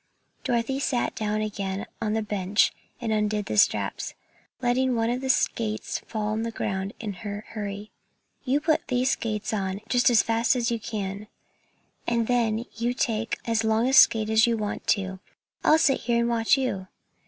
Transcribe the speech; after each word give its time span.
Dorothy 0.43 0.79
sat 0.79 1.13
down 1.13 1.41
again 1.41 1.85
on 2.01 2.13
the 2.13 2.23
bench 2.23 2.73
and 2.99 3.11
undid 3.11 3.45
the 3.45 3.55
straps, 3.59 4.15
letting 4.59 4.95
one 4.95 5.11
of 5.11 5.21
the 5.21 5.29
skates 5.29 5.99
fall 6.07 6.29
on 6.29 6.41
the 6.41 6.49
ground 6.49 6.95
in 6.99 7.13
her 7.21 7.45
hurry. 7.49 7.91
"You 8.43 8.61
put 8.61 8.87
these 8.87 9.11
skates 9.11 9.53
on 9.53 9.79
just 9.89 10.09
as 10.09 10.23
fast 10.23 10.55
as 10.55 10.71
you 10.71 10.79
can, 10.79 11.27
and 12.07 12.25
then 12.25 12.65
you 12.73 12.95
take 12.95 13.37
as 13.45 13.63
long 13.63 13.87
a 13.87 13.93
skate 13.93 14.31
as 14.31 14.47
you 14.47 14.57
want 14.57 14.87
to; 14.87 15.19
I'll 15.63 15.77
sit 15.77 15.99
here 16.01 16.17
and 16.21 16.27
watch 16.27 16.57
you." 16.57 16.87